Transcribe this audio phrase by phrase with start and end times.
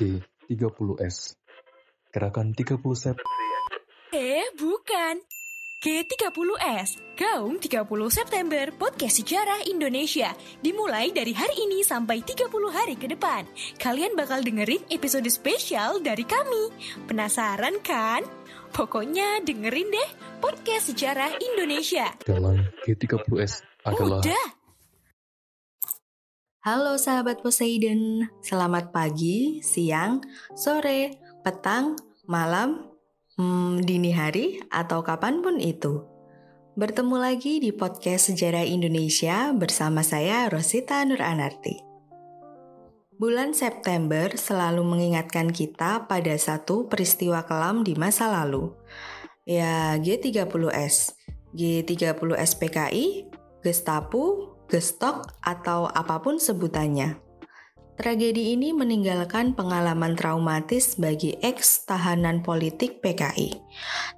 [0.00, 1.36] G30S
[2.08, 3.20] Gerakan 30 Sep
[4.10, 5.22] Eh, bukan.
[5.80, 10.34] G30S, Gaung 30 September Podcast Sejarah Indonesia.
[10.60, 13.48] Dimulai dari hari ini sampai 30 hari ke depan.
[13.80, 16.68] Kalian bakal dengerin episode spesial dari kami.
[17.08, 18.26] Penasaran kan?
[18.76, 20.10] Pokoknya dengerin deh
[20.42, 22.12] Podcast Sejarah Indonesia.
[22.28, 24.46] Dalam G30S adalah Udah,
[26.60, 30.20] Halo sahabat Poseidon, selamat pagi, siang,
[30.52, 31.96] sore, petang,
[32.28, 32.84] malam,
[33.40, 36.04] hmm, dini hari, atau kapan pun itu.
[36.76, 41.80] Bertemu lagi di podcast Sejarah Indonesia bersama saya Rosita Nur Anarti.
[43.16, 48.68] Bulan September selalu mengingatkan kita pada satu peristiwa kelam di masa lalu.
[49.48, 51.16] Ya, G30S,
[51.56, 53.32] G30S PKI,
[53.64, 57.18] Gestapo, gestok, atau apa pun sebutannya.
[58.00, 63.60] Tragedi ini meninggalkan pengalaman traumatis bagi ex-tahanan politik PKI,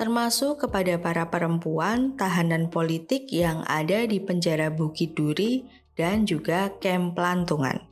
[0.00, 7.12] termasuk kepada para perempuan tahanan politik yang ada di penjara Bukit Duri dan juga kem
[7.12, 7.84] pelantungan.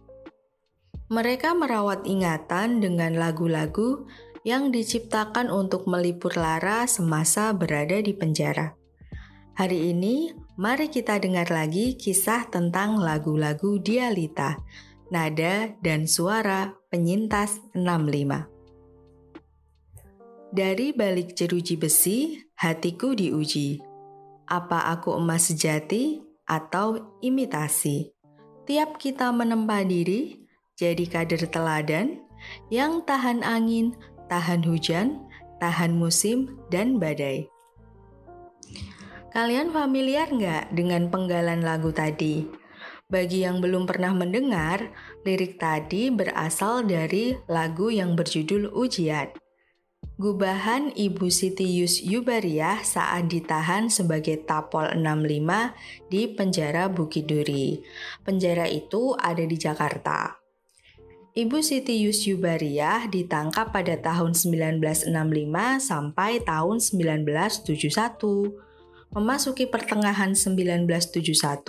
[1.12, 4.08] Mereka merawat ingatan dengan lagu-lagu
[4.40, 8.72] yang diciptakan untuk melipur lara semasa berada di penjara.
[9.60, 14.62] Hari ini, mari kita dengar lagi kisah tentang lagu-lagu Dialita,
[15.10, 18.46] nada dan suara penyintas 65.
[20.54, 23.82] Dari balik jeruji besi, hatiku diuji.
[24.46, 28.14] Apa aku emas sejati atau imitasi?
[28.62, 30.46] Tiap kita menempa diri,
[30.78, 32.22] jadi kader teladan
[32.70, 33.98] yang tahan angin,
[34.30, 35.26] tahan hujan,
[35.58, 37.53] tahan musim, dan badai.
[39.34, 42.46] Kalian familiar nggak dengan penggalan lagu tadi?
[43.10, 44.94] Bagi yang belum pernah mendengar,
[45.26, 49.34] lirik tadi berasal dari lagu yang berjudul Ujian.
[50.22, 57.82] Gubahan Ibu Siti Yus Yubariah saat ditahan sebagai Tapol 65 di penjara Bukit Duri.
[58.22, 60.38] Penjara itu ada di Jakarta.
[61.34, 65.10] Ibu Siti Yus Yubariah ditangkap pada tahun 1965
[65.82, 68.73] sampai tahun 1971.
[69.14, 71.62] Memasuki pertengahan 1971,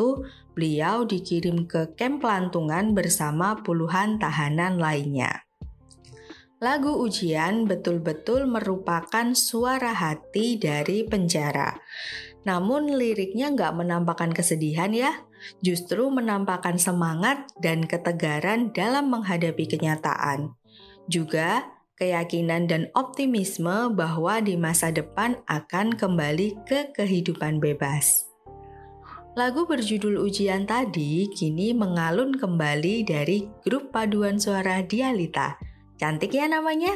[0.57, 5.45] beliau dikirim ke kem pelantungan bersama puluhan tahanan lainnya.
[6.57, 11.77] Lagu ujian betul-betul merupakan suara hati dari penjara.
[12.49, 15.13] Namun liriknya nggak menampakkan kesedihan ya,
[15.61, 20.57] justru menampakkan semangat dan ketegaran dalam menghadapi kenyataan.
[21.05, 28.27] Juga keyakinan dan optimisme bahwa di masa depan akan kembali ke kehidupan bebas.
[29.35, 35.59] Lagu berjudul Ujian tadi kini mengalun kembali dari grup paduan suara Dialita.
[35.99, 36.95] Cantik ya namanya?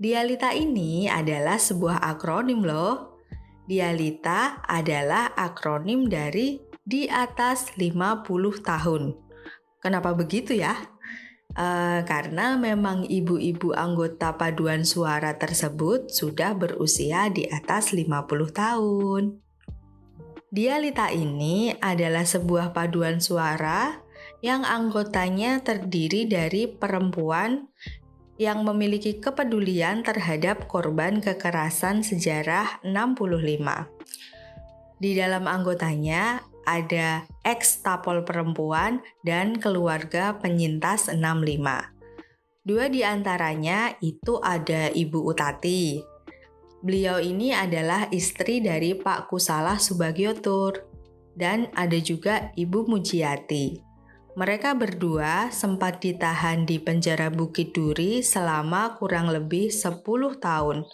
[0.00, 3.20] Dialita ini adalah sebuah akronim loh.
[3.68, 8.24] Dialita adalah akronim dari di atas 50
[8.64, 9.12] tahun.
[9.84, 10.72] Kenapa begitu ya?
[11.60, 18.16] Uh, karena memang ibu-ibu anggota paduan suara tersebut sudah berusia di atas 50
[18.48, 19.44] tahun.
[20.48, 24.00] Dialita ini adalah sebuah paduan suara
[24.40, 27.68] yang anggotanya terdiri dari perempuan
[28.40, 34.00] yang memiliki kepedulian terhadap korban kekerasan sejarah 65.
[34.96, 42.00] Di dalam anggotanya ada ex-tapol perempuan dan keluarga penyintas 65.
[42.60, 45.98] Dua di antaranya itu ada Ibu Utati.
[46.80, 50.84] Beliau ini adalah istri dari Pak Kusalah Subagiotur
[51.36, 53.80] dan ada juga Ibu Mujiati.
[54.38, 60.00] Mereka berdua sempat ditahan di penjara Bukit Duri selama kurang lebih 10
[60.38, 60.86] tahun.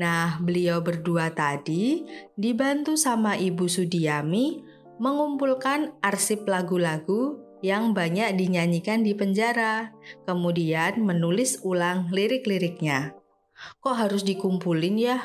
[0.00, 4.71] Nah, beliau berdua tadi dibantu sama Ibu Sudiami
[5.02, 9.90] mengumpulkan arsip lagu-lagu yang banyak dinyanyikan di penjara,
[10.30, 13.10] kemudian menulis ulang lirik-liriknya.
[13.82, 15.18] Kok harus dikumpulin ya?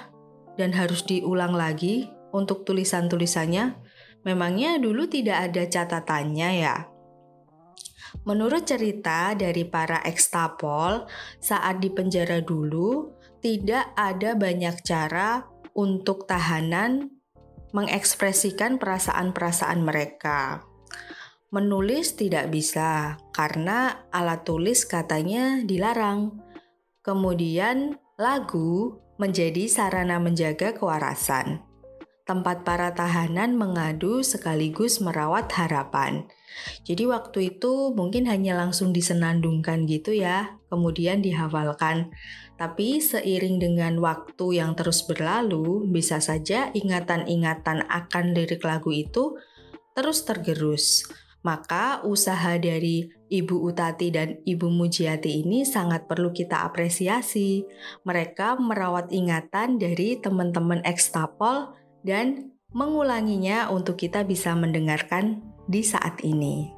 [0.58, 3.78] Dan harus diulang lagi untuk tulisan-tulisannya?
[4.26, 6.90] Memangnya dulu tidak ada catatannya ya?
[8.26, 11.06] Menurut cerita dari para ekstapol,
[11.38, 13.14] saat di penjara dulu
[13.46, 15.46] tidak ada banyak cara
[15.78, 17.17] untuk tahanan
[17.76, 20.64] mengekspresikan perasaan-perasaan mereka.
[21.52, 26.36] Menulis tidak bisa karena alat tulis katanya dilarang.
[27.04, 31.67] Kemudian lagu menjadi sarana menjaga kewarasan.
[32.28, 36.28] Tempat para tahanan mengadu sekaligus merawat harapan.
[36.84, 42.12] Jadi waktu itu mungkin hanya langsung disenandungkan gitu ya, kemudian dihafalkan.
[42.60, 49.40] Tapi seiring dengan waktu yang terus berlalu, bisa saja ingatan-ingatan akan lirik lagu itu
[49.96, 51.08] terus tergerus.
[51.46, 57.64] Maka usaha dari Ibu Utati dan Ibu Mujiati ini sangat perlu kita apresiasi.
[58.04, 61.72] Mereka merawat ingatan dari teman-teman ekstapol
[62.08, 66.72] dan mengulanginya untuk kita bisa mendengarkan di saat ini.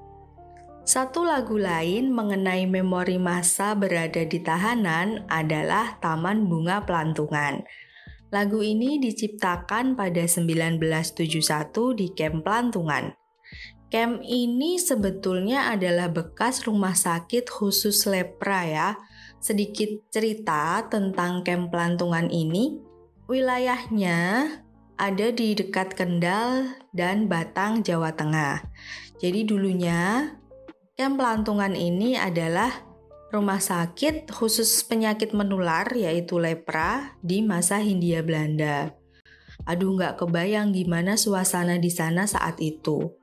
[0.89, 7.61] Satu lagu lain mengenai memori masa berada di tahanan adalah Taman Bunga Pelantungan.
[8.33, 13.13] Lagu ini diciptakan pada 1971 di Camp Pelantungan.
[13.93, 18.89] Camp ini sebetulnya adalah bekas rumah sakit khusus lepra ya.
[19.37, 22.81] Sedikit cerita tentang Camp Pelantungan ini.
[23.29, 24.17] Wilayahnya
[25.00, 28.68] ada di dekat Kendal dan Batang, Jawa Tengah.
[29.24, 30.36] Jadi dulunya
[31.00, 32.84] camp pelantungan ini adalah
[33.31, 38.92] rumah sakit khusus penyakit menular yaitu lepra di masa Hindia Belanda.
[39.63, 43.16] Aduh nggak kebayang gimana suasana di sana saat itu.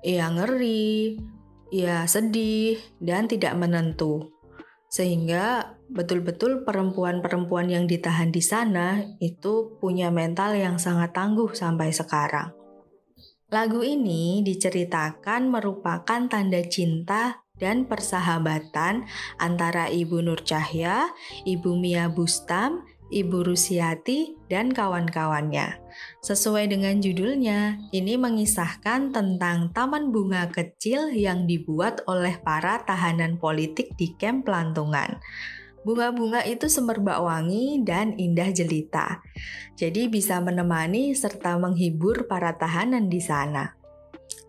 [0.00, 1.20] Ya ngeri,
[1.68, 4.31] ya sedih, dan tidak menentu.
[4.92, 12.52] Sehingga betul-betul perempuan-perempuan yang ditahan di sana itu punya mental yang sangat tangguh sampai sekarang.
[13.48, 19.08] Lagu ini diceritakan merupakan tanda cinta dan persahabatan
[19.40, 21.08] antara Ibu Nur Cahya,
[21.48, 25.76] Ibu Mia Bustam, Ibu Rusiati, dan kawan-kawannya.
[26.24, 33.92] Sesuai dengan judulnya, ini mengisahkan tentang taman bunga kecil yang dibuat oleh para tahanan politik
[34.00, 35.20] di kamp Pelantungan.
[35.84, 39.20] Bunga-bunga itu semerbak wangi dan indah jelita,
[39.74, 43.74] jadi bisa menemani serta menghibur para tahanan di sana.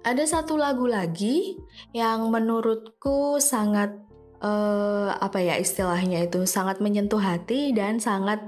[0.03, 1.57] Ada satu lagu lagi
[1.95, 3.95] yang menurutku sangat
[4.43, 8.43] uh, apa ya istilahnya itu sangat menyentuh hati dan sangat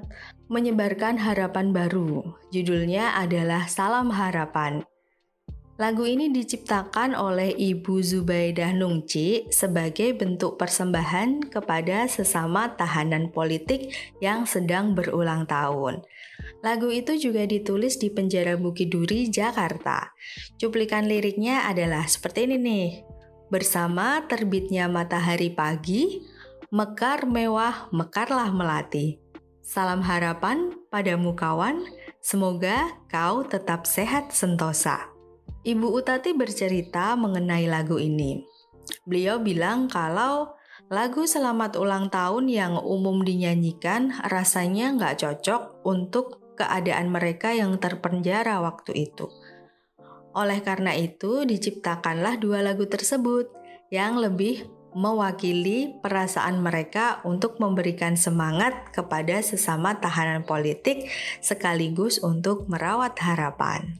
[0.51, 2.35] menyebarkan harapan baru.
[2.53, 4.85] Judulnya adalah Salam Harapan.
[5.75, 13.91] Lagu ini diciptakan oleh Ibu Zubaidah Nungci sebagai bentuk persembahan kepada sesama tahanan politik
[14.23, 15.99] yang sedang berulang tahun.
[16.63, 20.15] Lagu itu juga ditulis di penjara Bukit Duri, Jakarta.
[20.55, 23.14] Cuplikan liriknya adalah seperti ini nih.
[23.45, 26.25] Bersama terbitnya matahari pagi,
[26.73, 29.21] mekar mewah, mekarlah melati.
[29.61, 31.85] Salam harapan padamu kawan,
[32.25, 35.13] semoga kau tetap sehat sentosa.
[35.61, 38.45] Ibu Utati bercerita mengenai lagu ini.
[39.05, 40.53] Beliau bilang kalau
[40.89, 48.57] lagu selamat ulang tahun yang umum dinyanyikan rasanya nggak cocok untuk keadaan mereka yang terpenjara
[48.61, 49.29] waktu itu.
[50.35, 53.47] Oleh karena itu, diciptakanlah dua lagu tersebut
[53.87, 61.11] yang lebih mewakili perasaan mereka untuk memberikan semangat kepada sesama tahanan politik
[61.43, 63.99] sekaligus untuk merawat harapan.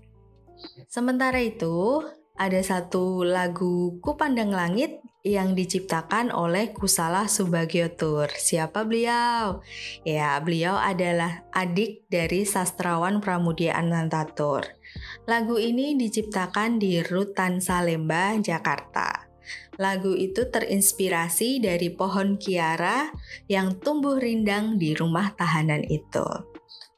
[0.87, 2.03] Sementara itu,
[2.35, 8.29] ada satu lagu Kupandang Langit yang diciptakan oleh Kusala Subagiotur.
[8.29, 9.65] Siapa beliau?
[10.05, 14.69] Ya, beliau adalah adik dari sastrawan Pramudia Anantatur.
[15.25, 19.25] Lagu ini diciptakan di Rutan Salemba, Jakarta.
[19.81, 23.09] Lagu itu terinspirasi dari pohon kiara
[23.49, 26.54] yang tumbuh rindang di rumah tahanan itu.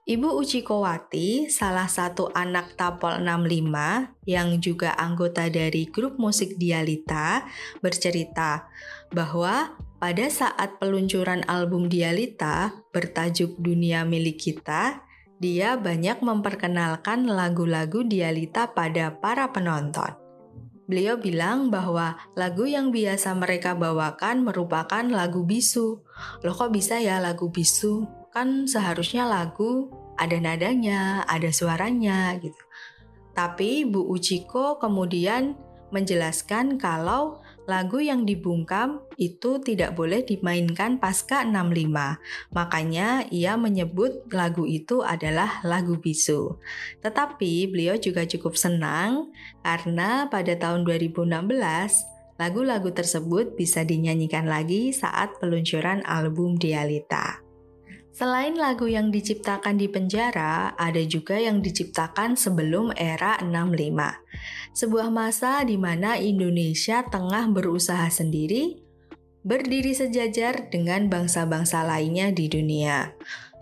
[0.08, 7.44] Ibu Uchikowati, salah satu anak Tapol 65 yang juga anggota dari grup musik Dialita,
[7.84, 8.72] bercerita
[9.12, 15.04] bahwa pada saat peluncuran album Dialita bertajuk Dunia Milik Kita,
[15.44, 20.16] dia banyak memperkenalkan lagu-lagu Dialita pada para penonton.
[20.88, 26.00] Beliau bilang bahwa lagu yang biasa mereka bawakan merupakan lagu bisu.
[26.48, 28.17] Loh kok bisa ya lagu bisu?
[28.34, 32.58] Kan seharusnya lagu ada nadanya, ada suaranya gitu.
[33.38, 35.54] Tapi Bu Uchiko kemudian
[35.94, 42.18] menjelaskan kalau lagu yang dibungkam itu tidak boleh dimainkan pasca 65.
[42.56, 46.60] Makanya ia menyebut lagu itu adalah lagu bisu.
[47.04, 49.32] Tetapi beliau juga cukup senang
[49.62, 51.28] karena pada tahun 2016
[52.38, 57.47] lagu-lagu tersebut bisa dinyanyikan lagi saat peluncuran album Dialita.
[58.18, 64.74] Selain lagu yang diciptakan di penjara, ada juga yang diciptakan sebelum era 65.
[64.74, 68.82] Sebuah masa di mana Indonesia tengah berusaha sendiri,
[69.46, 73.14] berdiri sejajar dengan bangsa-bangsa lainnya di dunia.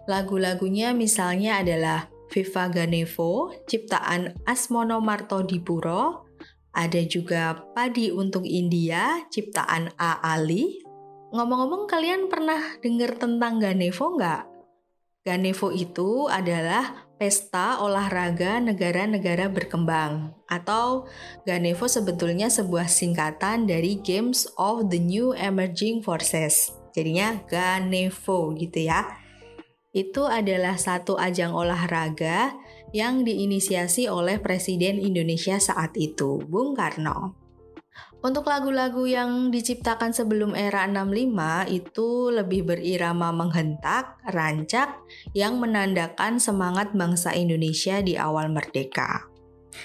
[0.08, 6.32] Lagu-lagunya misalnya adalah Viva Ganevo, ciptaan Asmono Marto Dipuro,
[6.72, 10.24] ada juga Padi untuk India, ciptaan A.
[10.24, 10.85] Ali.
[11.36, 14.44] Ngomong-ngomong, kalian pernah dengar tentang Ganevo nggak?
[15.28, 21.12] Ganevo itu adalah pesta olahraga negara-negara berkembang atau
[21.44, 26.72] Ganevo sebetulnya sebuah singkatan dari Games of the New Emerging Forces.
[26.96, 29.04] Jadinya Ganevo gitu ya.
[29.92, 32.56] Itu adalah satu ajang olahraga
[32.96, 37.45] yang diinisiasi oleh Presiden Indonesia saat itu, Bung Karno.
[38.26, 44.98] Untuk lagu-lagu yang diciptakan sebelum era 65 itu lebih berirama menghentak, rancak,
[45.38, 49.30] yang menandakan semangat bangsa Indonesia di awal merdeka.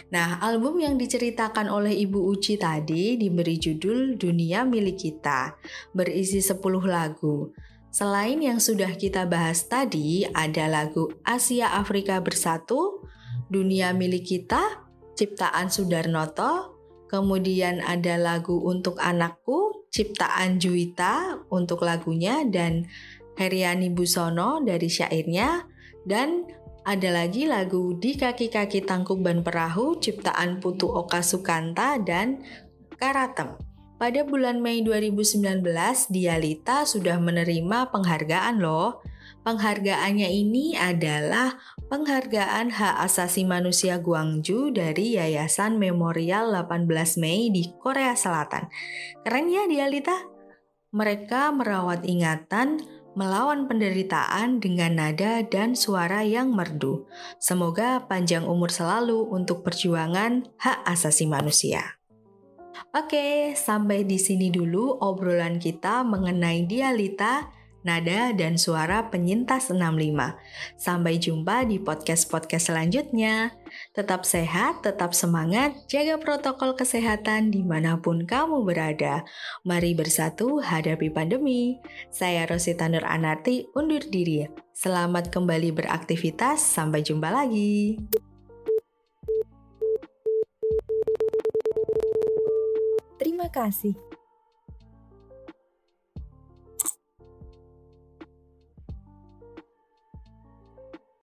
[0.08, 5.52] Nah, album yang diceritakan oleh Ibu Uci tadi diberi judul Dunia Milik Kita,
[5.92, 7.52] berisi 10 lagu.
[7.92, 13.04] Selain yang sudah kita bahas tadi, ada lagu Asia Afrika Bersatu,
[13.52, 14.80] Dunia Milik Kita,
[15.12, 16.69] ciptaan Sudarnoto,
[17.10, 22.86] Kemudian ada lagu Untuk Anakku, ciptaan Juwita untuk lagunya dan
[23.34, 25.66] Heriani Busono dari syairnya
[26.06, 26.46] dan
[26.86, 32.46] ada lagi lagu Di Kaki-Kaki Tangkuk Ban Perahu ciptaan Putu Oka Sukanta dan
[32.94, 33.58] Karatem.
[33.98, 35.60] Pada bulan Mei 2019,
[36.14, 39.02] Dialita sudah menerima penghargaan loh
[39.40, 41.56] Penghargaannya ini adalah
[41.90, 46.86] penghargaan hak asasi manusia Guangzhou dari Yayasan Memorial 18
[47.18, 48.70] Mei di Korea Selatan.
[49.26, 50.14] Keren ya Dialita?
[50.94, 52.78] Mereka merawat ingatan
[53.18, 57.10] melawan penderitaan dengan nada dan suara yang merdu.
[57.42, 61.98] Semoga panjang umur selalu untuk perjuangan hak asasi manusia.
[62.94, 70.36] Oke, sampai di sini dulu obrolan kita mengenai Dialita nada dan suara penyintas 65.
[70.76, 73.54] Sampai jumpa di podcast-podcast selanjutnya.
[73.94, 79.24] Tetap sehat, tetap semangat, jaga protokol kesehatan di mana pun kamu berada.
[79.64, 81.78] Mari bersatu hadapi pandemi.
[82.12, 84.44] Saya Rosita Nur Anarti undur diri.
[84.74, 88.00] Selamat kembali beraktivitas, sampai jumpa lagi.
[93.20, 94.09] Terima kasih